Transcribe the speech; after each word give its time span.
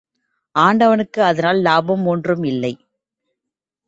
ஆண்டவனுக்கு 0.55 1.23
அதனால் 1.23 1.59
லாபம் 1.61 2.05
ஒன்றும் 2.05 2.43
இல்லை. 2.43 2.73